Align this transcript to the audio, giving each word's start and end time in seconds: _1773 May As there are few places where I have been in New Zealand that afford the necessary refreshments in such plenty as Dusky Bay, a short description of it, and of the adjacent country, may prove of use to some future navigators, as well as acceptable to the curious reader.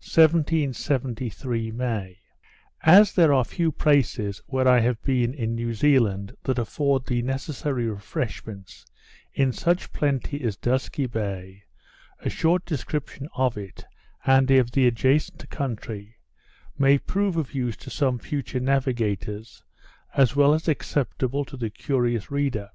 _1773 0.02 1.70
May 1.72 2.20
As 2.82 3.14
there 3.14 3.32
are 3.32 3.42
few 3.42 3.72
places 3.72 4.42
where 4.46 4.68
I 4.68 4.80
have 4.80 5.00
been 5.00 5.32
in 5.32 5.54
New 5.54 5.72
Zealand 5.72 6.36
that 6.42 6.58
afford 6.58 7.06
the 7.06 7.22
necessary 7.22 7.86
refreshments 7.88 8.84
in 9.32 9.50
such 9.50 9.90
plenty 9.94 10.42
as 10.44 10.58
Dusky 10.58 11.06
Bay, 11.06 11.62
a 12.20 12.28
short 12.28 12.66
description 12.66 13.30
of 13.34 13.56
it, 13.56 13.82
and 14.26 14.50
of 14.50 14.72
the 14.72 14.86
adjacent 14.86 15.48
country, 15.48 16.16
may 16.76 16.98
prove 16.98 17.38
of 17.38 17.54
use 17.54 17.78
to 17.78 17.88
some 17.88 18.18
future 18.18 18.60
navigators, 18.60 19.64
as 20.14 20.36
well 20.36 20.52
as 20.52 20.68
acceptable 20.68 21.46
to 21.46 21.56
the 21.56 21.70
curious 21.70 22.30
reader. 22.30 22.68